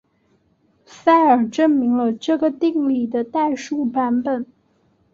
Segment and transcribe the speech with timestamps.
[0.83, 4.47] 塞尔证明了这个定理的代数版本。